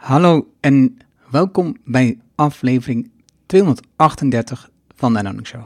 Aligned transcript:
Hallo 0.00 0.52
en 0.60 0.98
welkom 1.30 1.76
bij 1.84 2.18
aflevering 2.34 3.10
238 3.46 4.70
van 4.94 5.12
de 5.12 5.18
Anonic 5.18 5.46
Show. 5.46 5.62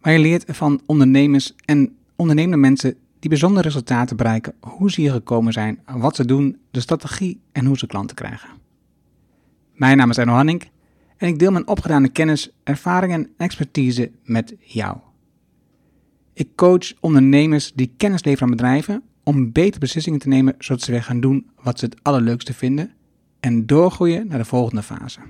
Waar 0.00 0.12
je 0.12 0.18
leert 0.18 0.44
van 0.46 0.80
ondernemers 0.86 1.54
en 1.64 1.96
ondernemende 2.16 2.56
mensen 2.56 2.96
die 3.18 3.30
bijzondere 3.30 3.62
resultaten 3.62 4.16
bereiken, 4.16 4.54
hoe 4.60 4.90
ze 4.90 5.00
hier 5.00 5.12
gekomen 5.12 5.52
zijn, 5.52 5.80
wat 5.86 6.16
ze 6.16 6.24
doen, 6.24 6.58
de 6.70 6.80
strategie 6.80 7.40
en 7.52 7.64
hoe 7.64 7.78
ze 7.78 7.86
klanten 7.86 8.16
krijgen. 8.16 8.48
Mijn 9.72 9.96
naam 9.96 10.10
is 10.10 10.18
Erno 10.18 10.32
Hanning 10.32 10.68
en 11.16 11.28
ik 11.28 11.38
deel 11.38 11.52
mijn 11.52 11.68
opgedane 11.68 12.08
kennis, 12.08 12.50
ervaringen 12.62 13.18
en 13.20 13.30
expertise 13.36 14.10
met 14.24 14.54
jou. 14.60 14.96
Ik 16.32 16.48
coach 16.56 16.92
ondernemers 17.00 17.72
die 17.72 17.92
kennis 17.96 18.24
leveren 18.24 18.48
aan 18.48 18.56
bedrijven 18.56 19.02
om 19.22 19.52
betere 19.52 19.80
beslissingen 19.80 20.18
te 20.18 20.28
nemen 20.28 20.54
zodat 20.58 20.82
ze 20.82 20.90
weer 20.90 21.02
gaan 21.02 21.20
doen 21.20 21.50
wat 21.62 21.78
ze 21.78 21.84
het 21.84 21.96
allerleukste 22.02 22.54
vinden 22.54 22.94
en 23.40 23.66
doorgroeien 23.66 24.26
naar 24.26 24.38
de 24.38 24.44
volgende 24.44 24.82
fase. 24.82 25.20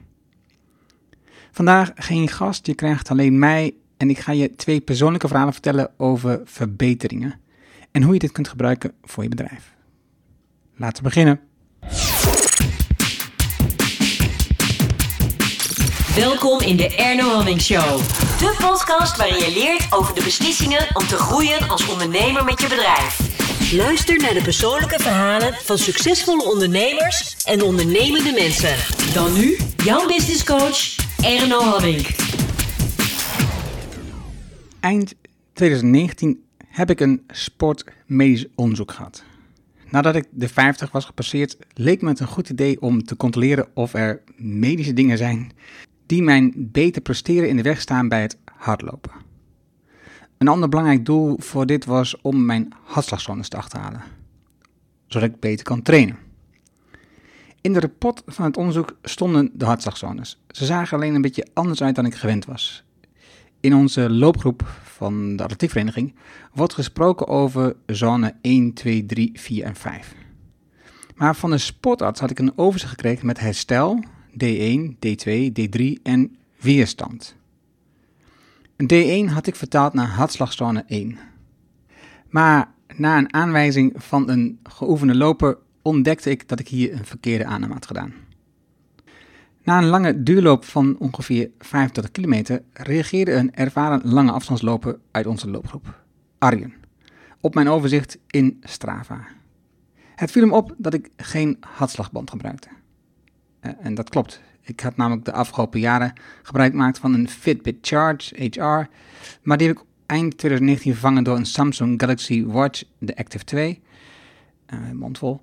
Vandaag 1.52 1.92
geen 1.94 2.28
gast, 2.28 2.66
je 2.66 2.74
krijgt 2.74 3.10
alleen 3.10 3.38
mij 3.38 3.74
en 3.96 4.10
ik 4.10 4.18
ga 4.18 4.32
je 4.32 4.54
twee 4.54 4.80
persoonlijke 4.80 5.28
verhalen 5.28 5.52
vertellen 5.52 5.90
over 5.96 6.40
verbeteringen 6.44 7.40
en 7.90 8.02
hoe 8.02 8.12
je 8.12 8.18
dit 8.18 8.32
kunt 8.32 8.48
gebruiken 8.48 8.92
voor 9.02 9.22
je 9.22 9.28
bedrijf. 9.28 9.74
Laten 10.76 11.02
we 11.02 11.08
beginnen. 11.08 11.40
Welkom 16.14 16.60
in 16.60 16.76
de 16.76 16.94
Erno 16.96 17.28
Hamming 17.28 17.60
Show. 17.60 17.98
De 18.38 18.56
podcast 18.58 19.16
waarin 19.16 19.36
je 19.36 19.52
leert 19.54 19.92
over 19.92 20.14
de 20.14 20.22
beslissingen 20.22 20.86
om 20.92 21.06
te 21.06 21.16
groeien 21.16 21.68
als 21.68 21.88
ondernemer 21.88 22.44
met 22.44 22.60
je 22.60 22.68
bedrijf. 22.68 23.35
Luister 23.72 24.16
naar 24.18 24.34
de 24.34 24.42
persoonlijke 24.42 24.98
verhalen 24.98 25.54
van 25.54 25.78
succesvolle 25.78 26.44
ondernemers 26.52 27.44
en 27.44 27.62
ondernemende 27.62 28.32
mensen. 28.32 28.76
Dan 29.14 29.32
nu, 29.32 29.56
jouw 29.84 30.06
business 30.06 30.44
coach, 30.44 30.96
Erno 31.24 31.60
Hamming. 31.60 32.06
Eind 34.80 35.14
2019 35.52 36.44
heb 36.66 36.90
ik 36.90 37.00
een 37.00 37.22
sportmedisch 37.28 38.46
onderzoek 38.54 38.92
gehad. 38.92 39.24
Nadat 39.90 40.16
ik 40.16 40.26
de 40.30 40.48
50 40.48 40.90
was 40.92 41.04
gepasseerd, 41.04 41.56
leek 41.74 42.02
me 42.02 42.08
het 42.08 42.20
een 42.20 42.26
goed 42.26 42.48
idee 42.48 42.80
om 42.80 43.04
te 43.04 43.16
controleren 43.16 43.68
of 43.74 43.94
er 43.94 44.22
medische 44.36 44.92
dingen 44.92 45.18
zijn 45.18 45.52
die 46.06 46.22
mijn 46.22 46.52
beter 46.56 47.02
presteren 47.02 47.48
in 47.48 47.56
de 47.56 47.62
weg 47.62 47.80
staan 47.80 48.08
bij 48.08 48.22
het 48.22 48.38
hardlopen. 48.44 49.25
Een 50.38 50.48
ander 50.48 50.68
belangrijk 50.68 51.04
doel 51.04 51.36
voor 51.38 51.66
dit 51.66 51.84
was 51.84 52.20
om 52.20 52.44
mijn 52.44 52.72
hartslagzones 52.84 53.48
te 53.48 53.56
achterhalen, 53.56 54.02
zodat 55.06 55.28
ik 55.28 55.40
beter 55.40 55.64
kan 55.64 55.82
trainen. 55.82 56.16
In 57.60 57.72
de 57.72 57.80
rapport 57.80 58.22
van 58.26 58.44
het 58.44 58.56
onderzoek 58.56 58.96
stonden 59.02 59.50
de 59.52 59.64
hartslagzones. 59.64 60.40
Ze 60.48 60.64
zagen 60.64 60.96
alleen 60.96 61.14
een 61.14 61.22
beetje 61.22 61.46
anders 61.52 61.82
uit 61.82 61.94
dan 61.94 62.06
ik 62.06 62.14
gewend 62.14 62.44
was. 62.44 62.84
In 63.60 63.74
onze 63.74 64.10
loopgroep 64.10 64.66
van 64.82 65.36
de 65.36 65.42
atletiekvereniging 65.42 66.14
wordt 66.52 66.74
gesproken 66.74 67.26
over 67.26 67.76
zone 67.86 68.34
1, 68.40 68.72
2, 68.72 69.06
3, 69.06 69.30
4 69.34 69.64
en 69.64 69.76
5. 69.76 70.14
Maar 71.14 71.36
van 71.36 71.50
de 71.50 71.58
sportarts 71.58 72.20
had 72.20 72.30
ik 72.30 72.38
een 72.38 72.58
overzicht 72.58 72.90
gekregen 72.90 73.26
met 73.26 73.40
herstel, 73.40 74.04
D1, 74.44 74.96
D2, 75.06 75.52
D3 75.60 76.02
en 76.02 76.36
weerstand. 76.60 77.36
D1 78.82 79.32
had 79.32 79.46
ik 79.46 79.56
vertaald 79.56 79.92
naar 79.92 80.08
hartslagzone 80.08 80.84
1. 80.86 81.18
Maar 82.28 82.74
na 82.96 83.18
een 83.18 83.34
aanwijzing 83.34 83.92
van 83.96 84.28
een 84.30 84.58
geoefende 84.62 85.14
loper 85.14 85.58
ontdekte 85.82 86.30
ik 86.30 86.48
dat 86.48 86.60
ik 86.60 86.68
hier 86.68 86.92
een 86.92 87.04
verkeerde 87.04 87.44
aanname 87.44 87.72
had 87.72 87.86
gedaan. 87.86 88.12
Na 89.62 89.78
een 89.78 89.88
lange 89.88 90.22
duurloop 90.22 90.64
van 90.64 90.98
ongeveer 90.98 91.50
25 91.58 92.12
kilometer 92.12 92.62
reageerde 92.72 93.32
een 93.32 93.54
ervaren 93.54 94.00
lange 94.04 94.32
afstandsloper 94.32 94.98
uit 95.10 95.26
onze 95.26 95.50
loopgroep, 95.50 96.02
Arjen, 96.38 96.74
op 97.40 97.54
mijn 97.54 97.68
overzicht 97.68 98.18
in 98.26 98.56
Strava. 98.62 99.26
Het 100.14 100.30
viel 100.30 100.42
hem 100.42 100.52
op 100.52 100.74
dat 100.76 100.94
ik 100.94 101.10
geen 101.16 101.56
hartslagband 101.60 102.30
gebruikte. 102.30 102.68
Uh, 103.60 103.72
en 103.80 103.94
dat 103.94 104.08
klopt. 104.08 104.40
Ik 104.66 104.80
had 104.80 104.96
namelijk 104.96 105.24
de 105.24 105.32
afgelopen 105.32 105.80
jaren 105.80 106.12
gebruik 106.42 106.70
gemaakt 106.70 106.98
van 106.98 107.14
een 107.14 107.28
Fitbit 107.28 107.76
Charge 107.80 108.44
HR, 108.44 108.88
maar 109.42 109.56
die 109.56 109.66
heb 109.66 109.76
ik 109.76 109.84
eind 110.06 110.38
2019 110.38 110.92
vervangen 110.92 111.24
door 111.24 111.36
een 111.36 111.46
Samsung 111.46 112.00
Galaxy 112.00 112.44
Watch, 112.44 112.82
de 112.98 113.16
Active 113.16 113.44
2. 113.44 113.82
Uh, 114.74 114.90
mondvol. 114.92 115.40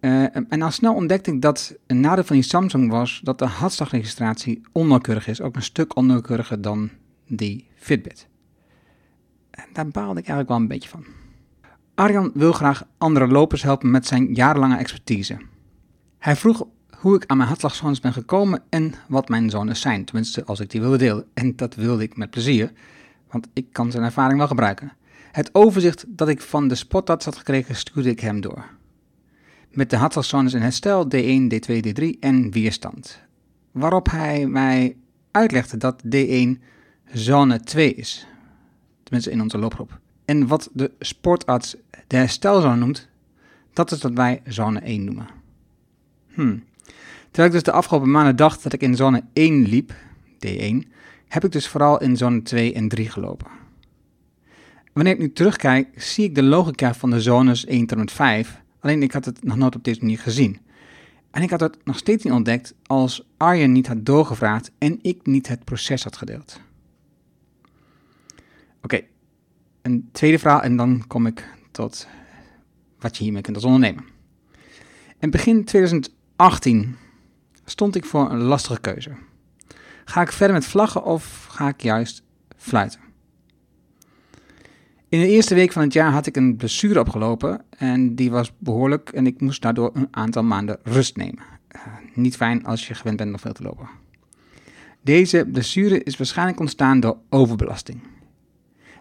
Uh, 0.00 0.36
en 0.36 0.62
al 0.62 0.70
snel 0.70 0.94
ontdekte 0.94 1.32
ik 1.32 1.42
dat 1.42 1.76
een 1.86 2.00
nadeel 2.00 2.24
van 2.24 2.36
die 2.36 2.44
Samsung 2.44 2.90
was 2.90 3.20
dat 3.24 3.38
de 3.38 3.46
hartslagregistratie 3.46 4.60
onnauwkeurig 4.72 5.26
is, 5.26 5.40
ook 5.40 5.56
een 5.56 5.62
stuk 5.62 5.96
onnauwkeuriger 5.96 6.60
dan 6.60 6.90
die 7.26 7.66
Fitbit. 7.74 8.28
En 9.50 9.64
daar 9.72 9.88
baalde 9.88 10.20
ik 10.20 10.26
eigenlijk 10.26 10.48
wel 10.48 10.56
een 10.56 10.68
beetje 10.68 10.88
van. 10.88 11.04
Arjan 11.94 12.30
wil 12.34 12.52
graag 12.52 12.86
andere 12.98 13.26
lopers 13.26 13.62
helpen 13.62 13.90
met 13.90 14.06
zijn 14.06 14.34
jarenlange 14.34 14.76
expertise. 14.76 15.38
Hij 16.18 16.36
vroeg 16.36 16.66
hoe 17.00 17.14
ik 17.14 17.24
aan 17.26 17.36
mijn 17.36 17.48
hartslagzones 17.48 18.00
ben 18.00 18.12
gekomen 18.12 18.62
en 18.68 18.94
wat 19.08 19.28
mijn 19.28 19.50
zones 19.50 19.80
zijn, 19.80 20.04
tenminste 20.04 20.44
als 20.44 20.60
ik 20.60 20.70
die 20.70 20.80
wilde 20.80 20.96
delen. 20.96 21.26
En 21.34 21.56
dat 21.56 21.74
wilde 21.74 22.02
ik 22.02 22.16
met 22.16 22.30
plezier, 22.30 22.72
want 23.30 23.48
ik 23.52 23.66
kan 23.72 23.90
zijn 23.90 24.04
ervaring 24.04 24.38
wel 24.38 24.46
gebruiken. 24.46 24.92
Het 25.32 25.50
overzicht 25.54 26.04
dat 26.08 26.28
ik 26.28 26.40
van 26.40 26.68
de 26.68 26.74
sportarts 26.74 27.24
had 27.24 27.36
gekregen 27.36 27.74
stuurde 27.74 28.10
ik 28.10 28.20
hem 28.20 28.40
door. 28.40 28.64
Met 29.70 29.90
de 29.90 29.96
hartslagzones 29.96 30.54
in 30.54 30.60
herstel, 30.60 31.04
D1, 31.04 31.54
D2, 31.54 31.80
D3 31.86 32.18
en 32.20 32.50
weerstand. 32.50 33.20
Waarop 33.70 34.10
hij 34.10 34.46
mij 34.46 34.96
uitlegde 35.30 35.76
dat 35.76 36.02
D1 36.16 36.62
zone 37.12 37.60
2 37.60 37.94
is, 37.94 38.26
tenminste 39.02 39.30
in 39.30 39.40
onze 39.40 39.58
loopgroep. 39.58 39.98
En 40.24 40.46
wat 40.46 40.70
de 40.72 40.92
sportarts 40.98 41.76
de 42.06 42.16
herstelzone 42.16 42.76
noemt, 42.76 43.08
dat 43.72 43.90
is 43.90 44.02
wat 44.02 44.12
wij 44.12 44.42
zone 44.44 44.80
1 44.80 45.04
noemen. 45.04 45.26
Hmm. 46.28 46.68
Terwijl 47.30 47.46
ik 47.46 47.52
dus 47.52 47.62
de 47.62 47.72
afgelopen 47.72 48.10
maanden 48.10 48.36
dacht 48.36 48.62
dat 48.62 48.72
ik 48.72 48.80
in 48.80 48.96
zone 48.96 49.22
1 49.32 49.62
liep, 49.68 49.94
D1, 50.46 50.88
heb 51.28 51.44
ik 51.44 51.52
dus 51.52 51.68
vooral 51.68 52.00
in 52.00 52.16
zone 52.16 52.42
2 52.42 52.74
en 52.74 52.88
3 52.88 53.08
gelopen. 53.08 53.46
Wanneer 54.92 55.12
ik 55.12 55.18
nu 55.18 55.32
terugkijk, 55.32 56.02
zie 56.02 56.24
ik 56.24 56.34
de 56.34 56.42
logica 56.42 56.94
van 56.94 57.10
de 57.10 57.20
zones 57.20 57.64
1 57.64 57.80
tot 57.80 57.90
en 57.90 57.98
met 57.98 58.12
5, 58.12 58.62
alleen 58.80 59.02
ik 59.02 59.12
had 59.12 59.24
het 59.24 59.44
nog 59.44 59.56
nooit 59.56 59.76
op 59.76 59.84
deze 59.84 60.00
manier 60.00 60.18
gezien. 60.18 60.58
En 61.30 61.42
ik 61.42 61.50
had 61.50 61.60
het 61.60 61.76
nog 61.84 61.98
steeds 61.98 62.24
niet 62.24 62.32
ontdekt 62.32 62.74
als 62.86 63.26
Arjen 63.36 63.72
niet 63.72 63.86
had 63.86 64.06
doorgevraagd 64.06 64.70
en 64.78 64.98
ik 65.02 65.26
niet 65.26 65.48
het 65.48 65.64
proces 65.64 66.04
had 66.04 66.16
gedeeld. 66.16 66.60
Oké, 68.82 69.00
een 69.82 70.08
tweede 70.12 70.38
verhaal 70.38 70.62
en 70.62 70.76
dan 70.76 71.04
kom 71.06 71.26
ik 71.26 71.48
tot 71.70 72.08
wat 72.98 73.16
je 73.16 73.22
hiermee 73.22 73.42
kunt 73.42 73.56
als 73.56 73.64
ondernemer. 73.64 74.04
In 75.18 75.30
begin 75.30 75.64
2018 75.64 76.96
stond 77.70 77.96
ik 77.96 78.04
voor 78.04 78.30
een 78.30 78.42
lastige 78.42 78.80
keuze. 78.80 79.10
Ga 80.04 80.20
ik 80.20 80.32
verder 80.32 80.56
met 80.56 80.64
vlaggen 80.64 81.04
of 81.04 81.46
ga 81.50 81.68
ik 81.68 81.82
juist 81.82 82.22
fluiten? 82.56 83.00
In 85.08 85.20
de 85.20 85.28
eerste 85.28 85.54
week 85.54 85.72
van 85.72 85.82
het 85.82 85.92
jaar 85.92 86.12
had 86.12 86.26
ik 86.26 86.36
een 86.36 86.56
blessure 86.56 87.00
opgelopen 87.00 87.64
en 87.70 88.14
die 88.14 88.30
was 88.30 88.52
behoorlijk 88.58 89.08
en 89.08 89.26
ik 89.26 89.40
moest 89.40 89.62
daardoor 89.62 89.90
een 89.94 90.08
aantal 90.10 90.42
maanden 90.42 90.78
rust 90.82 91.16
nemen. 91.16 91.42
Uh, 91.76 91.82
niet 92.14 92.36
fijn 92.36 92.64
als 92.64 92.88
je 92.88 92.94
gewend 92.94 93.16
bent 93.16 93.30
nog 93.30 93.40
veel 93.40 93.52
te 93.52 93.62
lopen. 93.62 93.88
Deze 95.02 95.46
blessure 95.52 96.02
is 96.02 96.16
waarschijnlijk 96.16 96.60
ontstaan 96.60 97.00
door 97.00 97.16
overbelasting. 97.28 98.00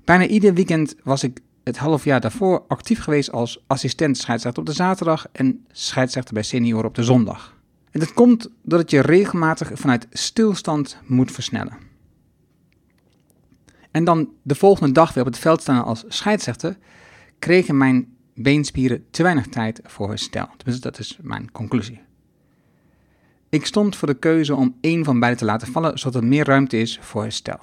Bijna 0.03 0.27
ieder 0.27 0.53
weekend 0.53 0.95
was 1.03 1.23
ik 1.23 1.39
het 1.63 1.77
half 1.77 2.03
jaar 2.03 2.21
daarvoor 2.21 2.63
actief 2.67 2.99
geweest 2.99 3.31
als 3.31 3.63
assistent 3.67 4.17
scheidsrechter 4.17 4.61
op 4.61 4.67
de 4.67 4.75
zaterdag 4.75 5.27
en 5.31 5.65
scheidsrechter 5.71 6.33
bij 6.33 6.43
senioren 6.43 6.85
op 6.85 6.95
de 6.95 7.03
zondag. 7.03 7.58
En 7.91 7.99
dat 7.99 8.13
komt 8.13 8.49
doordat 8.61 8.91
je 8.91 9.01
regelmatig 9.01 9.71
vanuit 9.73 10.07
stilstand 10.09 10.97
moet 11.05 11.31
versnellen. 11.31 11.77
En 13.91 14.03
dan 14.03 14.29
de 14.41 14.55
volgende 14.55 14.93
dag 14.93 15.13
weer 15.13 15.23
op 15.23 15.31
het 15.31 15.41
veld 15.41 15.61
staan 15.61 15.83
als 15.83 16.03
scheidsrechter, 16.07 16.77
kregen 17.39 17.77
mijn 17.77 18.17
beenspieren 18.33 19.05
te 19.11 19.23
weinig 19.23 19.47
tijd 19.47 19.81
voor 19.83 20.09
herstel. 20.09 20.47
Tenminste, 20.57 20.89
dat 20.89 20.99
is 20.99 21.17
mijn 21.21 21.51
conclusie. 21.51 22.01
Ik 23.49 23.65
stond 23.65 23.95
voor 23.95 24.07
de 24.07 24.19
keuze 24.19 24.55
om 24.55 24.77
één 24.81 25.03
van 25.03 25.19
beide 25.19 25.37
te 25.37 25.45
laten 25.45 25.67
vallen, 25.67 25.99
zodat 25.99 26.21
er 26.21 26.27
meer 26.27 26.45
ruimte 26.45 26.77
is 26.77 26.99
voor 27.01 27.21
herstel. 27.21 27.59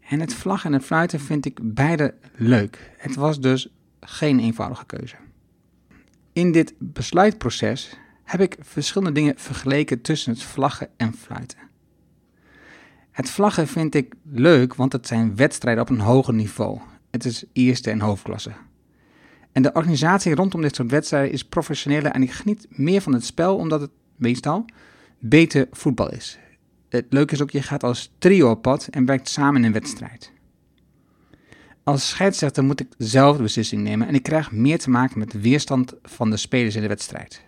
En 0.00 0.20
het 0.20 0.34
vlaggen 0.34 0.70
en 0.70 0.76
het 0.76 0.86
fluiten 0.86 1.20
vind 1.20 1.46
ik 1.46 1.58
beide 1.62 2.14
leuk. 2.36 2.92
Het 2.96 3.14
was 3.14 3.40
dus 3.40 3.68
geen 4.00 4.38
eenvoudige 4.40 4.86
keuze. 4.86 5.16
In 6.32 6.52
dit 6.52 6.74
besluitproces 6.78 7.98
heb 8.24 8.40
ik 8.40 8.56
verschillende 8.60 9.12
dingen 9.12 9.34
vergeleken 9.36 10.00
tussen 10.00 10.32
het 10.32 10.42
vlaggen 10.42 10.88
en 10.96 11.14
fluiten. 11.14 11.58
Het 13.10 13.30
vlaggen 13.30 13.68
vind 13.68 13.94
ik 13.94 14.14
leuk, 14.22 14.74
want 14.74 14.92
het 14.92 15.06
zijn 15.06 15.36
wedstrijden 15.36 15.82
op 15.82 15.90
een 15.90 16.00
hoger 16.00 16.34
niveau. 16.34 16.80
Het 17.10 17.24
is 17.24 17.44
eerste 17.52 17.90
en 17.90 18.00
hoofdklasse. 18.00 18.52
En 19.52 19.62
de 19.62 19.72
organisatie 19.72 20.34
rondom 20.34 20.62
dit 20.62 20.74
soort 20.74 20.90
wedstrijden 20.90 21.32
is 21.32 21.44
professioneler 21.44 22.12
en 22.12 22.22
ik 22.22 22.30
geniet 22.32 22.66
meer 22.68 23.00
van 23.00 23.12
het 23.12 23.24
spel 23.24 23.56
omdat 23.56 23.80
het 23.80 23.90
meestal, 24.16 24.64
beter 25.18 25.68
voetbal 25.70 26.10
is. 26.12 26.38
Het 26.88 27.06
leuke 27.10 27.34
is 27.34 27.42
ook, 27.42 27.50
je 27.50 27.62
gaat 27.62 27.82
als 27.82 28.12
trio 28.18 28.50
op 28.50 28.62
pad 28.62 28.86
en 28.90 29.04
werkt 29.04 29.28
samen 29.28 29.56
in 29.56 29.66
een 29.66 29.72
wedstrijd. 29.72 30.32
Als 31.82 32.08
scheidsrechter 32.08 32.64
moet 32.64 32.80
ik 32.80 32.88
zelf 32.98 33.36
de 33.36 33.42
beslissing 33.42 33.82
nemen 33.82 34.08
en 34.08 34.14
ik 34.14 34.22
krijg 34.22 34.52
meer 34.52 34.78
te 34.78 34.90
maken 34.90 35.18
met 35.18 35.40
weerstand 35.40 35.94
van 36.02 36.30
de 36.30 36.36
spelers 36.36 36.74
in 36.74 36.82
de 36.82 36.88
wedstrijd. 36.88 37.42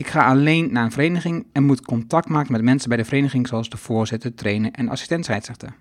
Ik 0.00 0.08
ga 0.08 0.26
alleen 0.26 0.72
naar 0.72 0.84
een 0.84 0.92
vereniging 0.92 1.46
en 1.52 1.64
moet 1.64 1.84
contact 1.84 2.28
maken 2.28 2.52
met 2.52 2.62
mensen 2.62 2.88
bij 2.88 2.98
de 2.98 3.04
vereniging 3.04 3.48
zoals 3.48 3.68
de 3.68 3.76
voorzitter, 3.76 4.34
trainer 4.34 4.70
en 4.72 4.88
assistent 4.88 5.24
scheidsrechter. 5.24 5.74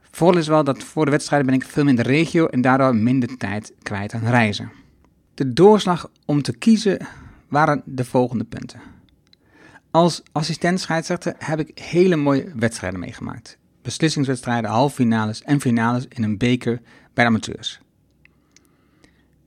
Voordeel 0.00 0.40
is 0.40 0.48
wel 0.48 0.64
dat 0.64 0.82
voor 0.82 1.04
de 1.04 1.10
wedstrijden 1.10 1.46
ben 1.46 1.56
ik 1.56 1.64
veel 1.64 1.86
in 1.86 1.96
de 1.96 2.02
regio 2.02 2.46
en 2.46 2.60
daardoor 2.60 2.96
minder 2.96 3.36
tijd 3.36 3.72
kwijt 3.82 4.14
aan 4.14 4.24
reizen. 4.24 4.70
De 5.34 5.52
doorslag 5.52 6.10
om 6.24 6.42
te 6.42 6.56
kiezen 6.56 7.06
waren 7.48 7.82
de 7.84 8.04
volgende 8.04 8.44
punten. 8.44 8.80
Als 9.90 10.22
assistent 10.32 10.80
scheidsrechter 10.80 11.34
heb 11.38 11.58
ik 11.58 11.78
hele 11.78 12.16
mooie 12.16 12.52
wedstrijden 12.54 13.00
meegemaakt. 13.00 13.58
Beslissingswedstrijden, 13.82 14.70
halffinales 14.70 15.42
en 15.42 15.60
finales 15.60 16.06
in 16.08 16.22
een 16.22 16.38
beker 16.38 16.80
bij 17.14 17.24
de 17.24 17.30
amateurs. 17.30 17.80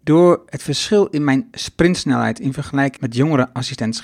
Door 0.09 0.43
het 0.45 0.63
verschil 0.63 1.05
in 1.05 1.23
mijn 1.23 1.47
sprintsnelheid 1.51 2.39
in 2.39 2.53
vergelijking 2.53 3.01
met 3.01 3.15
jongere 3.15 3.53
assistent 3.53 4.01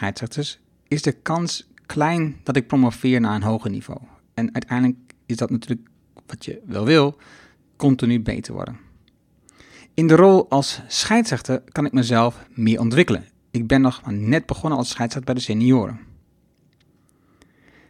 is 0.87 1.01
de 1.01 1.11
kans 1.11 1.67
klein 1.85 2.35
dat 2.43 2.55
ik 2.55 2.67
promoveer 2.67 3.21
naar 3.21 3.35
een 3.35 3.43
hoger 3.43 3.69
niveau. 3.69 3.99
En 4.33 4.53
uiteindelijk 4.53 4.97
is 5.25 5.35
dat 5.35 5.49
natuurlijk 5.49 5.87
wat 6.25 6.45
je 6.45 6.61
wel 6.65 6.85
wil, 6.85 7.17
continu 7.75 8.21
beter 8.21 8.53
worden. 8.53 8.77
In 9.93 10.07
de 10.07 10.15
rol 10.15 10.49
als 10.49 10.81
scheidsrechter 10.87 11.63
kan 11.71 11.85
ik 11.85 11.91
mezelf 11.91 12.45
meer 12.49 12.79
ontwikkelen. 12.79 13.25
Ik 13.51 13.67
ben 13.67 13.81
nog 13.81 14.01
maar 14.03 14.13
net 14.13 14.45
begonnen 14.45 14.77
als 14.77 14.89
scheidsrechter 14.89 15.33
bij 15.33 15.43
de 15.43 15.47
senioren. 15.47 15.99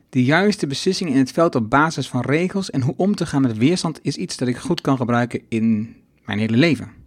De 0.09 0.23
juiste 0.23 0.67
beslissing 0.67 1.09
in 1.09 1.17
het 1.17 1.31
veld 1.31 1.55
op 1.55 1.69
basis 1.69 2.09
van 2.09 2.21
regels 2.21 2.69
en 2.69 2.81
hoe 2.81 2.93
om 2.97 3.15
te 3.15 3.25
gaan 3.25 3.41
met 3.41 3.57
weerstand 3.57 3.99
is 4.01 4.17
iets 4.17 4.37
dat 4.37 4.47
ik 4.47 4.57
goed 4.57 4.81
kan 4.81 4.97
gebruiken 4.97 5.41
in 5.49 5.95
mijn 6.25 6.39
hele 6.39 6.57
leven. 6.57 7.03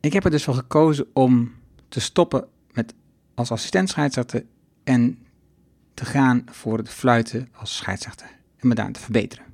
Ik 0.00 0.12
heb 0.12 0.24
er 0.24 0.30
dus 0.30 0.44
voor 0.44 0.54
gekozen 0.54 1.06
om 1.12 1.52
te 1.88 2.00
stoppen 2.00 2.46
met 2.72 2.94
als 3.34 3.50
assistent 3.50 3.88
scheidsrechter 3.88 4.44
en 4.84 5.18
te 5.94 6.04
gaan 6.04 6.44
voor 6.50 6.78
het 6.78 6.88
fluiten 6.88 7.48
als 7.52 7.76
scheidsrechter 7.76 8.26
en 8.56 8.68
me 8.68 8.74
daarin 8.74 8.94
te 8.94 9.00
verbeteren. 9.00 9.44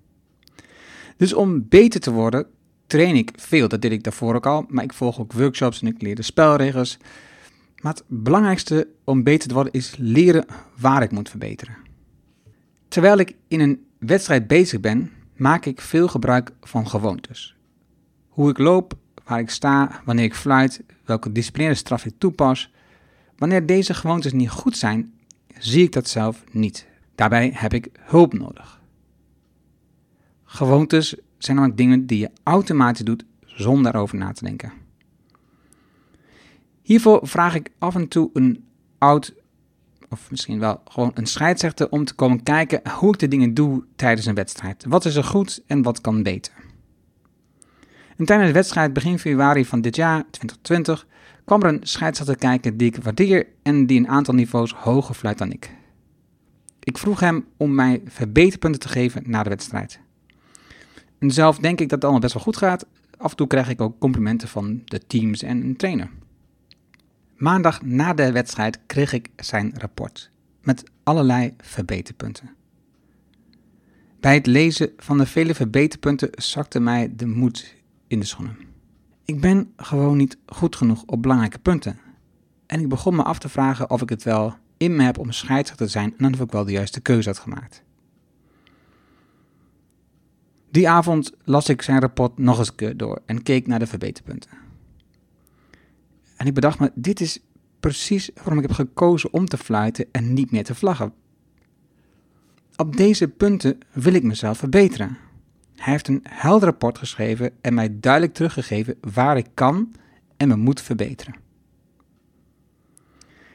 Dus 1.16 1.32
om 1.32 1.68
beter 1.68 2.00
te 2.00 2.10
worden, 2.10 2.46
train 2.86 3.16
ik 3.16 3.30
veel. 3.36 3.68
Dat 3.68 3.82
deed 3.82 3.92
ik 3.92 4.04
daarvoor 4.04 4.34
ook 4.34 4.46
al, 4.46 4.64
maar 4.68 4.84
ik 4.84 4.92
volg 4.92 5.20
ook 5.20 5.32
workshops 5.32 5.80
en 5.80 5.86
ik 5.86 6.02
leer 6.02 6.14
de 6.14 6.22
spelregels. 6.22 6.98
Maar 7.82 7.92
het 7.92 8.04
belangrijkste 8.06 8.88
om 9.04 9.22
beter 9.22 9.48
te 9.48 9.54
worden 9.54 9.72
is 9.72 9.94
leren 9.98 10.46
waar 10.76 11.02
ik 11.02 11.10
moet 11.10 11.28
verbeteren. 11.28 11.76
Terwijl 12.88 13.18
ik 13.18 13.36
in 13.48 13.60
een 13.60 13.86
wedstrijd 13.98 14.46
bezig 14.46 14.80
ben, 14.80 15.12
maak 15.36 15.66
ik 15.66 15.80
veel 15.80 16.08
gebruik 16.08 16.52
van 16.60 16.88
gewoontes. 16.88 17.56
Hoe 18.28 18.50
ik 18.50 18.58
loop, 18.58 18.94
waar 19.26 19.38
ik 19.38 19.50
sta, 19.50 20.00
wanneer 20.04 20.24
ik 20.24 20.34
fluit, 20.34 20.82
welke 21.04 21.32
disciplinaire 21.32 21.78
straf 21.78 22.04
ik 22.04 22.14
toepas. 22.18 22.72
Wanneer 23.38 23.66
deze 23.66 23.94
gewoontes 23.94 24.32
niet 24.32 24.50
goed 24.50 24.76
zijn, 24.76 25.14
zie 25.58 25.82
ik 25.82 25.92
dat 25.92 26.08
zelf 26.08 26.44
niet. 26.50 26.86
Daarbij 27.14 27.50
heb 27.54 27.72
ik 27.72 27.88
hulp 27.98 28.32
nodig. 28.32 28.80
Gewoontes 30.44 31.14
zijn 31.38 31.56
namelijk 31.56 31.78
dingen 31.78 32.06
die 32.06 32.18
je 32.18 32.30
automatisch 32.42 33.04
doet 33.04 33.24
zonder 33.44 33.94
erover 33.94 34.18
na 34.18 34.32
te 34.32 34.44
denken. 34.44 34.72
Hiervoor 36.82 37.20
vraag 37.22 37.54
ik 37.54 37.70
af 37.78 37.94
en 37.94 38.08
toe 38.08 38.30
een 38.32 38.64
oud, 38.98 39.34
of 40.08 40.30
misschien 40.30 40.58
wel 40.58 40.80
gewoon 40.84 41.10
een 41.14 41.26
scheidsrechter, 41.26 41.90
om 41.90 42.04
te 42.04 42.14
komen 42.14 42.42
kijken 42.42 42.90
hoe 42.90 43.12
ik 43.12 43.18
de 43.18 43.28
dingen 43.28 43.54
doe 43.54 43.84
tijdens 43.96 44.26
een 44.26 44.34
wedstrijd. 44.34 44.84
Wat 44.88 45.04
is 45.04 45.16
er 45.16 45.24
goed 45.24 45.62
en 45.66 45.82
wat 45.82 46.00
kan 46.00 46.22
beter? 46.22 46.65
En 48.16 48.24
tijdens 48.24 48.48
de 48.48 48.54
wedstrijd 48.54 48.92
begin 48.92 49.18
februari 49.18 49.64
van 49.64 49.80
dit 49.80 49.96
jaar, 49.96 50.24
2020, 50.30 51.06
kwam 51.44 51.62
er 51.62 51.68
een 51.68 51.80
scheidsrechter 51.82 52.36
kijken 52.36 52.76
die 52.76 52.86
ik 52.86 53.02
waardeer 53.02 53.46
en 53.62 53.86
die 53.86 53.98
een 53.98 54.08
aantal 54.08 54.34
niveaus 54.34 54.72
hoger 54.72 55.14
fluit 55.14 55.38
dan 55.38 55.52
ik. 55.52 55.70
Ik 56.80 56.98
vroeg 56.98 57.20
hem 57.20 57.44
om 57.56 57.74
mij 57.74 58.02
verbeterpunten 58.04 58.80
te 58.80 58.88
geven 58.88 59.22
na 59.26 59.42
de 59.42 59.48
wedstrijd. 59.48 60.00
En 61.18 61.30
zelf 61.30 61.58
denk 61.58 61.80
ik 61.80 61.88
dat 61.88 61.90
het 61.90 62.02
allemaal 62.02 62.20
best 62.20 62.34
wel 62.34 62.42
goed 62.42 62.56
gaat. 62.56 62.86
Af 63.16 63.30
en 63.30 63.36
toe 63.36 63.46
krijg 63.46 63.68
ik 63.68 63.80
ook 63.80 63.98
complimenten 63.98 64.48
van 64.48 64.82
de 64.84 65.06
teams 65.06 65.42
en 65.42 65.62
een 65.62 65.76
trainer. 65.76 66.10
Maandag 67.36 67.82
na 67.82 68.14
de 68.14 68.32
wedstrijd 68.32 68.78
kreeg 68.86 69.12
ik 69.12 69.28
zijn 69.36 69.72
rapport 69.76 70.30
met 70.62 70.84
allerlei 71.02 71.54
verbeterpunten. 71.58 72.50
Bij 74.20 74.34
het 74.34 74.46
lezen 74.46 74.90
van 74.96 75.18
de 75.18 75.26
vele 75.26 75.54
verbeterpunten 75.54 76.28
zakte 76.32 76.80
mij 76.80 77.12
de 77.16 77.26
moed 77.26 77.74
in 78.06 78.20
de 78.20 78.26
schoenen. 78.26 78.56
Ik 79.24 79.40
ben 79.40 79.72
gewoon 79.76 80.16
niet 80.16 80.38
goed 80.46 80.76
genoeg 80.76 81.02
op 81.06 81.22
belangrijke 81.22 81.58
punten. 81.58 81.98
En 82.66 82.80
ik 82.80 82.88
begon 82.88 83.16
me 83.16 83.22
af 83.22 83.38
te 83.38 83.48
vragen 83.48 83.90
of 83.90 84.02
ik 84.02 84.08
het 84.08 84.22
wel 84.22 84.54
in 84.76 84.96
me 84.96 85.02
heb 85.02 85.18
om 85.18 85.32
scheidsrechter 85.32 85.86
te 85.86 85.92
zijn 85.92 86.14
en 86.18 86.34
of 86.34 86.40
ik 86.40 86.50
wel 86.50 86.64
de 86.64 86.72
juiste 86.72 87.00
keuze 87.00 87.28
had 87.28 87.38
gemaakt. 87.38 87.82
Die 90.70 90.88
avond 90.88 91.32
las 91.44 91.68
ik 91.68 91.82
zijn 91.82 92.00
rapport 92.00 92.38
nog 92.38 92.58
eens 92.58 92.96
door 92.96 93.22
en 93.26 93.42
keek 93.42 93.66
naar 93.66 93.78
de 93.78 93.86
verbeterpunten. 93.86 94.50
En 96.36 96.46
ik 96.46 96.54
bedacht 96.54 96.78
me, 96.78 96.90
dit 96.94 97.20
is 97.20 97.40
precies 97.80 98.30
waarom 98.34 98.58
ik 98.58 98.62
heb 98.62 98.72
gekozen 98.72 99.32
om 99.32 99.46
te 99.46 99.56
fluiten 99.56 100.06
en 100.12 100.32
niet 100.32 100.50
meer 100.50 100.64
te 100.64 100.74
vlaggen. 100.74 101.12
Op 102.76 102.96
deze 102.96 103.28
punten 103.28 103.78
wil 103.92 104.14
ik 104.14 104.22
mezelf 104.22 104.58
verbeteren. 104.58 105.16
Hij 105.76 105.92
heeft 105.92 106.08
een 106.08 106.24
helder 106.28 106.68
rapport 106.68 106.98
geschreven 106.98 107.50
en 107.60 107.74
mij 107.74 107.96
duidelijk 108.00 108.34
teruggegeven 108.34 108.94
waar 109.00 109.36
ik 109.36 109.46
kan 109.54 109.92
en 110.36 110.48
me 110.48 110.56
moet 110.56 110.80
verbeteren. 110.80 111.34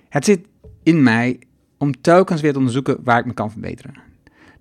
Het 0.10 0.26
zit 0.26 0.48
in 0.84 1.04
mij 1.04 1.40
om 1.78 2.02
telkens 2.02 2.42
weer 2.42 2.52
te 2.52 2.58
onderzoeken 2.58 3.04
waar 3.04 3.20
ik 3.20 3.26
me 3.26 3.34
kan 3.34 3.52
verbeteren. 3.52 3.94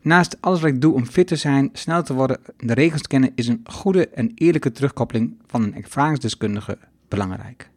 Naast 0.01 0.37
alles 0.41 0.61
wat 0.61 0.71
ik 0.71 0.81
doe 0.81 0.95
om 0.95 1.07
fit 1.07 1.27
te 1.27 1.37
zijn, 1.37 1.71
snel 1.73 2.03
te 2.03 2.15
worden, 2.15 2.39
de 2.57 2.75
regels 2.75 3.03
te 3.03 3.09
kennen, 3.09 3.33
is 3.35 3.49
een 3.49 3.61
goede 3.65 4.09
en 4.09 4.33
eerlijke 4.35 4.73
terugkoppeling 4.73 5.37
van 5.47 5.63
een 5.63 5.75
ervaringsdeskundige 5.75 6.79
belangrijk. 7.09 7.71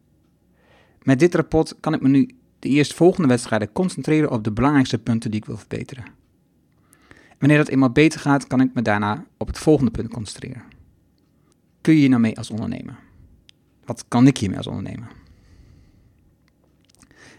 Met 1.02 1.18
dit 1.18 1.34
rapport 1.34 1.76
kan 1.80 1.94
ik 1.94 2.00
me 2.00 2.08
nu 2.08 2.30
de 2.58 2.68
eerstvolgende 2.68 3.28
wedstrijden 3.28 3.72
concentreren 3.72 4.30
op 4.30 4.44
de 4.44 4.52
belangrijkste 4.52 4.98
punten 4.98 5.30
die 5.30 5.40
ik 5.40 5.46
wil 5.46 5.56
verbeteren. 5.56 6.04
Wanneer 7.38 7.58
dat 7.58 7.68
eenmaal 7.68 7.90
beter 7.90 8.20
gaat, 8.20 8.46
kan 8.46 8.60
ik 8.60 8.74
me 8.74 8.82
daarna 8.82 9.24
op 9.36 9.46
het 9.46 9.58
volgende 9.58 9.90
punt 9.90 10.08
concentreren. 10.08 10.62
Kun 11.80 11.92
je 11.92 11.98
hier 11.98 12.08
nou 12.08 12.20
mee 12.20 12.36
als 12.36 12.50
ondernemer? 12.50 12.98
Wat 13.84 14.04
kan 14.08 14.26
ik 14.26 14.36
hiermee 14.36 14.58
als 14.58 14.66
ondernemer? 14.66 15.08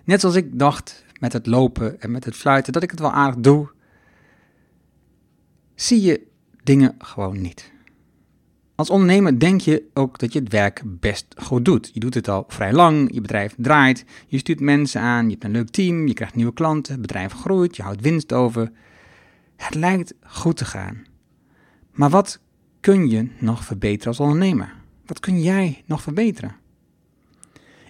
Net 0.03 0.19
zoals 0.19 0.35
ik 0.35 0.59
dacht 0.59 1.05
met 1.19 1.33
het 1.33 1.45
lopen 1.45 2.01
en 2.01 2.11
met 2.11 2.25
het 2.25 2.35
fluiten 2.35 2.73
dat 2.73 2.83
ik 2.83 2.91
het 2.91 2.99
wel 2.99 3.11
aardig 3.11 3.39
doe, 3.39 3.69
zie 5.75 6.01
je 6.01 6.27
dingen 6.63 6.95
gewoon 6.97 7.41
niet. 7.41 7.73
Als 8.75 8.89
ondernemer 8.89 9.39
denk 9.39 9.61
je 9.61 9.83
ook 9.93 10.19
dat 10.19 10.33
je 10.33 10.39
het 10.39 10.51
werk 10.51 10.81
best 10.85 11.25
goed 11.37 11.65
doet. 11.65 11.89
Je 11.93 11.99
doet 11.99 12.13
het 12.13 12.27
al 12.27 12.43
vrij 12.47 12.73
lang, 12.73 13.13
je 13.13 13.21
bedrijf 13.21 13.55
draait, 13.57 14.05
je 14.27 14.37
stuurt 14.37 14.59
mensen 14.59 15.01
aan, 15.01 15.25
je 15.25 15.31
hebt 15.31 15.43
een 15.43 15.51
leuk 15.51 15.69
team, 15.69 16.07
je 16.07 16.13
krijgt 16.13 16.35
nieuwe 16.35 16.53
klanten, 16.53 16.91
het 16.91 17.01
bedrijf 17.01 17.33
groeit, 17.33 17.75
je 17.75 17.83
houdt 17.83 18.01
winst 18.01 18.33
over. 18.33 18.71
Het 19.55 19.75
lijkt 19.75 20.13
goed 20.21 20.57
te 20.57 20.65
gaan. 20.65 21.05
Maar 21.91 22.09
wat 22.09 22.39
kun 22.79 23.09
je 23.09 23.29
nog 23.39 23.65
verbeteren 23.65 24.07
als 24.07 24.19
ondernemer? 24.19 24.73
Wat 25.05 25.19
kun 25.19 25.41
jij 25.41 25.83
nog 25.85 26.01
verbeteren? 26.01 26.55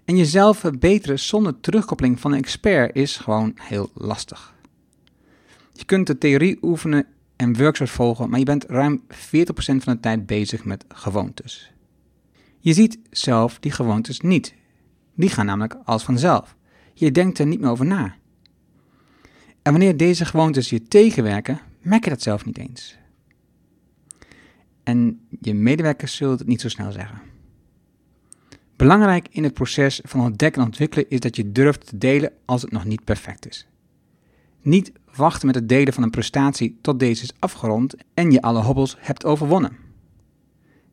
En 0.05 0.17
jezelf 0.17 0.57
verbeteren 0.57 1.19
zonder 1.19 1.59
terugkoppeling 1.59 2.19
van 2.19 2.31
een 2.31 2.37
expert 2.37 2.95
is 2.95 3.17
gewoon 3.17 3.53
heel 3.55 3.89
lastig. 3.93 4.53
Je 5.71 5.85
kunt 5.85 6.07
de 6.07 6.17
theorie 6.17 6.57
oefenen 6.61 7.05
en 7.35 7.57
workshops 7.57 7.91
volgen, 7.91 8.29
maar 8.29 8.39
je 8.39 8.45
bent 8.45 8.65
ruim 8.65 9.01
40% 9.13 9.15
van 9.55 9.93
de 9.93 9.99
tijd 9.99 10.25
bezig 10.25 10.65
met 10.65 10.85
gewoontes. 10.87 11.71
Je 12.59 12.73
ziet 12.73 12.99
zelf 13.09 13.59
die 13.59 13.71
gewoontes 13.71 14.19
niet. 14.19 14.55
Die 15.15 15.29
gaan 15.29 15.45
namelijk 15.45 15.77
als 15.83 16.03
vanzelf. 16.03 16.55
Je 16.93 17.11
denkt 17.11 17.39
er 17.39 17.45
niet 17.45 17.59
meer 17.59 17.69
over 17.69 17.85
na. 17.85 18.15
En 19.65 19.71
wanneer 19.71 19.97
deze 19.97 20.25
gewoontes 20.25 20.69
je 20.69 20.83
tegenwerken, 20.83 21.59
merk 21.81 22.03
je 22.03 22.09
dat 22.09 22.21
zelf 22.21 22.45
niet 22.45 22.57
eens. 22.57 22.97
En 24.83 25.27
je 25.41 25.53
medewerkers 25.53 26.15
zullen 26.15 26.37
het 26.37 26.47
niet 26.47 26.61
zo 26.61 26.69
snel 26.69 26.91
zeggen. 26.91 27.21
Belangrijk 28.75 29.27
in 29.31 29.43
het 29.43 29.53
proces 29.53 30.01
van 30.03 30.19
ontdekken 30.19 30.61
en 30.61 30.67
ontwikkelen 30.67 31.09
is 31.09 31.19
dat 31.19 31.35
je 31.35 31.51
durft 31.51 31.87
te 31.87 31.97
delen 31.97 32.31
als 32.45 32.61
het 32.61 32.71
nog 32.71 32.85
niet 32.85 33.03
perfect 33.03 33.47
is. 33.47 33.67
Niet 34.61 34.91
wachten 35.15 35.45
met 35.45 35.55
het 35.55 35.69
delen 35.69 35.93
van 35.93 36.03
een 36.03 36.09
prestatie 36.09 36.77
tot 36.81 36.99
deze 36.99 37.23
is 37.23 37.33
afgerond 37.39 37.95
en 38.13 38.31
je 38.31 38.41
alle 38.41 38.61
hobbels 38.61 38.95
hebt 38.99 39.25
overwonnen. 39.25 39.77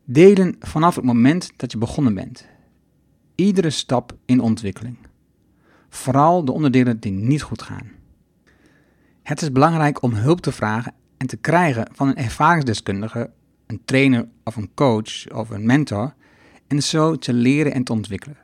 Delen 0.05 0.57
vanaf 0.61 0.95
het 0.95 1.05
moment 1.05 1.52
dat 1.57 1.73
je 1.73 1.79
begonnen 1.79 2.14
bent. 2.14 2.47
Iedere 3.35 3.71
stap 3.71 4.17
in 4.25 4.41
ontwikkeling. 4.41 4.97
Vooral 5.88 6.45
de 6.45 6.52
onderdelen 6.52 7.00
die 7.00 7.12
niet 7.12 7.43
goed 7.43 7.62
gaan. 7.62 8.00
Het 9.23 9.43
is 9.43 9.52
belangrijk 9.52 10.02
om 10.02 10.14
hulp 10.14 10.41
te 10.41 10.52
vragen 10.52 10.95
en 11.17 11.26
te 11.26 11.37
krijgen 11.37 11.88
van 11.93 12.09
een 12.09 12.17
ervaringsdeskundige, 12.17 13.31
een 13.67 13.85
trainer 13.85 14.29
of 14.45 14.57
een 14.57 14.71
coach 14.75 15.31
of 15.31 15.50
een 15.50 15.67
mentor 15.67 16.14
en 16.67 16.83
zo 16.83 17.17
te 17.17 17.33
leren 17.33 17.73
en 17.73 17.85
te 17.85 17.93
ontwikkelen. 17.93 18.37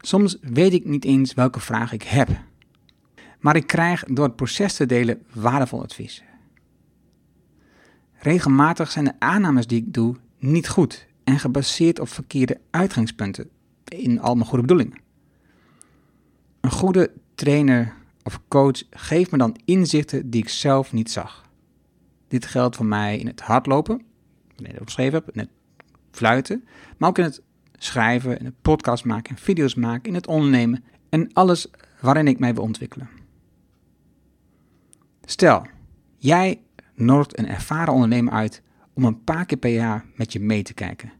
Soms 0.00 0.38
weet 0.40 0.72
ik 0.72 0.84
niet 0.84 1.04
eens 1.04 1.34
welke 1.34 1.60
vraag 1.60 1.92
ik 1.92 2.02
heb, 2.02 2.28
maar 3.38 3.56
ik 3.56 3.66
krijg 3.66 4.04
door 4.04 4.24
het 4.24 4.36
proces 4.36 4.74
te 4.74 4.86
delen 4.86 5.22
waardevol 5.32 5.82
advies. 5.82 6.22
Regelmatig 8.18 8.90
zijn 8.90 9.04
de 9.04 9.14
aannames 9.18 9.66
die 9.66 9.78
ik 9.78 9.92
doe 9.94 10.16
niet 10.38 10.68
goed 10.68 11.06
en 11.24 11.38
gebaseerd 11.38 12.00
op 12.00 12.08
verkeerde 12.08 12.60
uitgangspunten 12.70 13.50
in 13.84 14.20
al 14.20 14.34
mijn 14.34 14.46
goede 14.46 14.66
bedoelingen. 14.66 15.00
Een 16.60 16.70
goede 16.70 17.12
trainer 17.34 17.94
of 18.30 18.40
coach 18.48 18.82
geeft 18.90 19.30
me 19.30 19.38
dan 19.38 19.56
inzichten 19.64 20.30
die 20.30 20.42
ik 20.42 20.48
zelf 20.48 20.92
niet 20.92 21.10
zag. 21.10 21.48
Dit 22.28 22.46
geldt 22.46 22.76
voor 22.76 22.86
mij 22.86 23.18
in 23.18 23.26
het 23.26 23.40
hardlopen, 23.40 24.02
wanneer 24.54 24.72
ik 24.72 24.78
het 24.78 24.88
geschreven 24.88 25.18
heb, 25.18 25.34
in 25.34 25.40
het 25.40 25.50
fluiten, 26.10 26.64
maar 26.98 27.08
ook 27.08 27.18
in 27.18 27.24
het 27.24 27.42
schrijven, 27.78 28.38
in 28.38 28.54
podcast 28.62 29.04
maken, 29.04 29.36
in 29.36 29.42
video's 29.42 29.74
maken, 29.74 30.08
in 30.08 30.14
het 30.14 30.26
ondernemen 30.26 30.84
en 31.08 31.32
alles 31.32 31.70
waarin 32.00 32.28
ik 32.28 32.38
mij 32.38 32.54
wil 32.54 32.62
ontwikkelen. 32.62 33.08
Stel, 35.24 35.66
jij 36.16 36.60
nodigt 36.94 37.38
een 37.38 37.48
ervaren 37.48 37.94
ondernemer 37.94 38.32
uit 38.32 38.62
om 38.94 39.04
een 39.04 39.24
paar 39.24 39.46
keer 39.46 39.58
per 39.58 39.70
jaar 39.70 40.04
met 40.14 40.32
je 40.32 40.40
mee 40.40 40.62
te 40.62 40.74
kijken. 40.74 41.12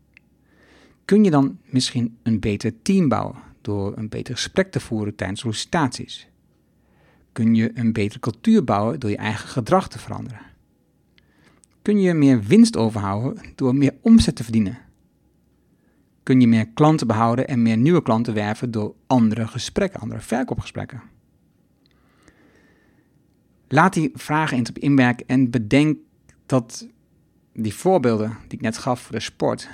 Kun 1.05 1.25
je 1.25 1.31
dan 1.31 1.59
misschien 1.65 2.19
een 2.23 2.41
beter 2.41 2.83
team 2.83 3.09
bouwen 3.09 3.37
door 3.61 3.97
een 3.97 4.09
beter 4.09 4.35
gesprek 4.35 4.71
te 4.71 4.81
voeren 4.81 5.15
tijdens 5.15 5.41
sollicitaties? 5.41 6.30
Kun 7.33 7.55
je 7.55 7.71
een 7.75 7.93
betere 7.93 8.21
cultuur 8.21 8.65
bouwen 8.65 9.01
door 9.01 9.11
je 9.11 9.17
eigen 9.17 9.49
gedrag 9.49 9.89
te 9.89 9.99
veranderen? 9.99 10.41
Kun 11.83 12.01
je 12.01 12.15
meer 12.15 12.43
winst 12.43 12.77
overhouden 12.77 13.43
door 13.55 13.75
meer 13.75 13.95
omzet 14.01 14.37
te 14.37 14.43
verdienen? 14.43 14.79
Kun 16.23 16.41
je 16.41 16.47
meer 16.47 16.69
klanten 16.69 17.07
behouden 17.07 17.49
en 17.49 17.63
meer 17.63 17.77
nieuwe 17.77 18.03
klanten 18.03 18.35
werven 18.35 18.71
door 18.71 18.95
andere 19.07 19.47
gesprekken, 19.47 20.01
andere 20.01 20.21
verkoopgesprekken? 20.21 21.03
Laat 23.69 23.93
die 23.93 24.11
vragen 24.15 24.57
eens 24.57 24.69
op 24.69 24.79
inwerken 24.79 25.27
en 25.27 25.51
bedenk 25.51 25.99
dat 26.47 26.89
die 27.53 27.75
voorbeelden 27.75 28.37
die 28.49 28.59
ik 28.59 28.61
net 28.61 28.79
gaf 28.79 29.01
voor 29.01 29.15
de 29.15 29.21
sport 29.21 29.69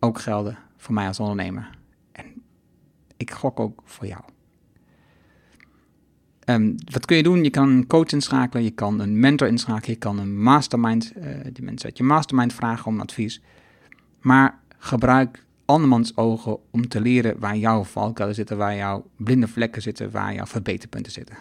ook 0.00 0.18
gelden 0.20 0.58
voor 0.76 0.94
mij 0.94 1.06
als 1.06 1.20
ondernemer. 1.20 1.78
En 2.12 2.42
ik 3.16 3.30
gok 3.30 3.60
ook 3.60 3.82
voor 3.84 4.06
jou. 4.06 4.22
Um, 6.48 6.74
wat 6.90 7.06
kun 7.06 7.16
je 7.16 7.22
doen? 7.22 7.44
Je 7.44 7.50
kan 7.50 7.68
een 7.68 7.86
coach 7.86 8.10
inschakelen, 8.10 8.64
je 8.64 8.70
kan 8.70 9.00
een 9.00 9.20
mentor 9.20 9.48
inschakelen, 9.48 9.90
je 9.90 9.96
kan 9.96 10.18
een 10.18 10.42
mastermind, 10.42 11.12
uh, 11.16 11.24
mensen 11.60 11.88
uit 11.88 11.98
je 11.98 12.04
mastermind 12.04 12.52
vragen 12.52 12.86
om 12.86 13.00
advies. 13.00 13.42
Maar 14.20 14.58
gebruik 14.78 15.44
andermans 15.64 16.16
ogen 16.16 16.58
om 16.70 16.88
te 16.88 17.00
leren 17.00 17.38
waar 17.38 17.56
jouw 17.56 17.84
valkuilen 17.84 18.36
zitten, 18.36 18.56
waar 18.56 18.76
jouw 18.76 19.06
blinde 19.16 19.48
vlekken 19.48 19.82
zitten, 19.82 20.10
waar 20.10 20.34
jouw 20.34 20.46
verbeterpunten 20.46 21.12
zitten. 21.12 21.36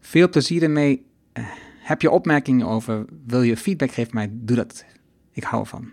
Veel 0.00 0.28
plezier 0.28 0.62
ermee. 0.62 1.06
Uh, 1.34 1.44
heb 1.78 2.02
je 2.02 2.10
opmerkingen 2.10 2.66
over, 2.66 3.04
wil 3.26 3.42
je 3.42 3.56
feedback 3.56 3.92
geven 3.92 4.14
mij, 4.14 4.30
doe 4.32 4.56
dat. 4.56 4.84
Ik 5.32 5.42
hou 5.42 5.62
ervan. 5.62 5.90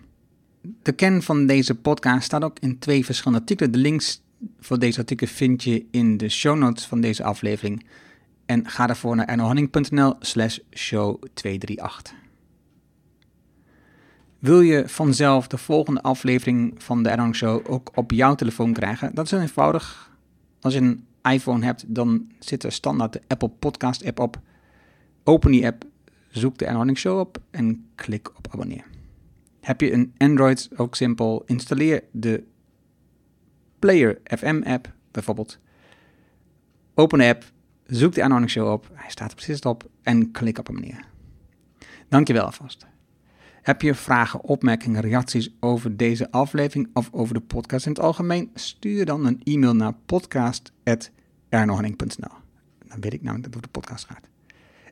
De 0.82 0.92
kern 0.92 1.22
van 1.22 1.46
deze 1.46 1.76
podcast 1.76 2.24
staat 2.24 2.44
ook 2.44 2.60
in 2.60 2.80
twee 2.80 3.06
verschillende 3.06 3.40
artikelen. 3.40 3.72
De 3.72 3.78
links 3.78 4.22
voor 4.60 4.80
deze 4.80 5.00
artikel 5.00 5.28
vind 5.28 5.64
je 5.64 5.86
in 5.92 6.18
de 6.18 6.30
show 6.30 6.58
notes 6.58 6.86
van 6.86 7.02
deze 7.02 7.24
aflevering. 7.24 7.86
En 8.46 8.70
ga 8.70 8.88
daarvoor 8.88 9.16
naar 9.16 9.26
ernohanning.nl 9.26 10.16
slash 10.20 10.58
show 10.74 11.24
238. 11.34 12.14
Wil 14.40 14.62
je 14.62 14.90
vanzelf 14.90 15.48
de 15.48 15.58
volgende 15.58 16.02
aflevering 16.02 16.74
van 16.78 17.04
de 17.04 17.10
Ernohanning 17.10 17.36
Show 17.36 17.72
ook 17.72 17.92
op 17.96 18.12
jouw 18.12 18.36
telefoon 18.36 18.74
krijgen? 18.74 19.16
Dat 19.16 19.26
is 19.26 19.32
heel 19.32 19.40
eenvoudig. 19.40 20.12
Als 20.62 20.74
je 20.74 20.80
een 20.80 21.06
iPhone 21.22 21.66
hebt, 21.66 21.84
dan 21.88 22.28
zit 22.40 22.64
er 22.64 22.72
standaard 22.72 23.14
de 23.14 23.22
Apple 23.28 23.50
Podcast 23.50 24.06
app 24.06 24.20
op. 24.20 24.40
Open 25.24 25.52
die 25.52 25.66
app, 25.66 25.86
zoek 26.30 26.58
de 26.58 26.66
Ernohanning 26.66 26.98
Show 26.98 27.20
op 27.20 27.42
en 27.52 27.86
klik 27.96 28.38
op 28.38 28.48
abonneer. 28.52 28.86
Heb 29.62 29.82
je 29.82 29.94
een 29.94 30.14
Android, 30.18 30.70
ook 30.76 30.96
simpel, 30.96 31.44
installeer 31.46 32.04
de 32.12 32.44
Player 33.80 34.20
FM 34.24 34.62
app 34.66 34.94
bijvoorbeeld. 35.12 35.60
Open 36.94 37.20
de 37.20 37.26
app, 37.26 37.44
zoek 37.86 38.14
de 38.14 38.24
Anonic 38.24 38.50
Show 38.50 38.72
op, 38.72 38.90
hij 38.94 39.10
staat 39.10 39.30
er 39.30 39.36
precies 39.36 39.62
op 39.62 39.90
en 40.04 40.32
klik 40.32 40.58
op 40.58 40.70
abonneer. 40.70 41.06
Dankjewel 42.10 42.46
alvast. 42.46 42.86
Heb 43.62 43.82
je 43.82 43.96
vragen, 43.96 44.44
opmerkingen, 44.44 45.02
reacties 45.02 45.50
over 45.60 45.98
deze 45.98 46.32
aflevering 46.32 46.90
of 46.94 47.10
over 47.12 47.34
de 47.34 47.40
podcast 47.40 47.86
in 47.86 47.92
het 47.92 48.02
algemeen? 48.02 48.52
Stuur 48.54 49.06
dan 49.06 49.26
een 49.26 49.42
e-mail 49.44 49.76
naar 49.76 49.94
podcast.ernohanning.nl. 50.06 52.36
Dan 52.88 53.00
weet 53.00 53.14
ik 53.14 53.22
namelijk 53.22 53.44
dat 53.44 53.54
het 53.54 53.56
over 53.56 53.62
de 53.62 53.80
podcast 53.80 54.06
gaat. 54.06 54.28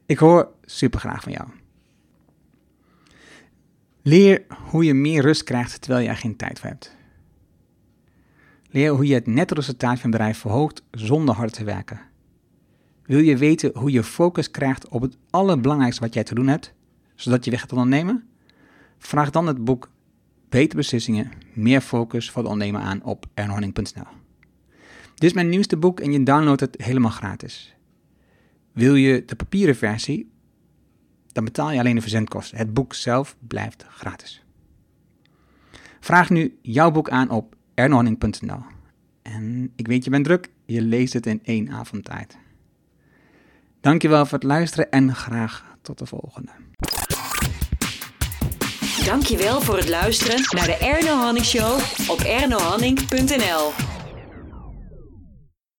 Ik 0.06 0.18
hoor 0.18 0.52
super 0.66 1.00
graag 1.00 1.24
van 1.24 1.32
jou. 1.32 1.50
Leer 4.02 4.46
hoe 4.70 4.86
je 4.86 4.94
meer 4.94 5.22
rust 5.22 5.44
krijgt 5.44 5.82
terwijl 5.82 6.04
je 6.04 6.10
er 6.10 6.18
geen 6.18 6.36
tijd 6.36 6.60
voor 6.60 6.70
hebt. 6.70 6.96
Leer 8.76 8.92
hoe 8.92 9.08
je 9.08 9.14
het 9.14 9.28
netto-resultaat 9.28 10.00
van 10.00 10.10
je 10.10 10.18
bedrijf 10.18 10.38
verhoogt 10.38 10.84
zonder 10.92 11.36
hard 11.36 11.54
te 11.54 11.64
werken. 11.64 12.02
Wil 13.04 13.20
je 13.20 13.38
weten 13.38 13.72
hoe 13.78 13.92
je 13.92 14.04
focus 14.04 14.52
krijgt 14.52 14.88
op 14.88 15.02
het 15.02 15.18
allerbelangrijkste 15.30 16.02
wat 16.02 16.14
jij 16.14 16.24
te 16.24 16.36
doen 16.36 16.48
hebt, 16.48 16.74
zodat 17.14 17.46
je 17.46 17.52
weg 17.52 17.60
gaat 17.60 17.74
ondernemen? 17.74 18.28
Vraag 18.98 19.30
dan 19.30 19.48
het 19.48 19.64
boek 19.64 19.92
Beter 20.50 20.78
Beslissingen, 20.78 21.32
Meer 21.54 21.82
Focus 21.82 22.32
voor 22.32 22.44
de 22.44 22.50
Ondernemer 22.50 22.82
aan 22.82 23.04
op 23.04 23.26
ernhorning.nl. 23.34 24.08
Dit 25.14 25.24
is 25.24 25.34
mijn 25.34 25.50
nieuwste 25.50 25.78
boek 25.78 26.00
en 26.00 26.12
je 26.12 26.24
downloadt 26.24 26.62
het 26.62 26.76
helemaal 26.84 27.12
gratis. 27.12 27.76
Wil 28.72 28.96
je 28.96 29.26
de 29.26 29.36
papieren 29.36 29.76
versie, 29.76 30.32
dan 31.32 31.44
betaal 31.44 31.72
je 31.72 31.80
alleen 31.80 31.96
de 31.96 32.02
verzendkosten. 32.02 32.58
Het 32.58 32.74
boek 32.74 32.94
zelf 32.94 33.38
blijft 33.48 33.86
gratis. 33.90 34.46
Vraag 36.00 36.30
nu 36.30 36.60
jouw 36.62 36.92
boek 36.92 37.10
aan 37.10 37.30
op 37.30 37.56
ernohanning.nl. 37.76 38.64
En 39.22 39.72
ik 39.76 39.88
weet 39.88 40.04
je 40.04 40.10
bent 40.10 40.26
druk, 40.26 40.50
je 40.66 40.82
leest 40.82 41.14
het 41.14 41.26
in 41.26 41.40
één 41.44 41.70
avond 41.70 42.06
tijd. 42.06 42.38
Dankjewel 43.82 44.26
voor 44.26 44.38
het 44.38 44.48
luisteren 44.48 44.92
en 44.92 45.16
graag 45.16 45.66
tot 45.82 45.98
de 45.98 46.06
volgende. 46.06 46.52
Dankjewel 49.06 49.62
voor 49.62 49.78
het 49.78 49.90
luisteren 49.90 50.42
naar 50.50 50.66
de 50.66 50.78
Erno 50.78 51.16
Hanning 51.16 51.46
Show 51.46 51.80
op 52.10 52.20
ernohanning.nl. 52.20 53.95